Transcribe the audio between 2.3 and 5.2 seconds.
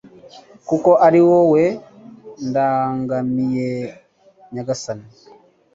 ndangamiye Nyagasani